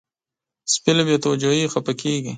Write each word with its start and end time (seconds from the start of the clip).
سپي 0.73 0.91
له 0.97 1.03
بې 1.07 1.15
توجهۍ 1.23 1.59
خپه 1.73 1.93
کېږي. 2.01 2.29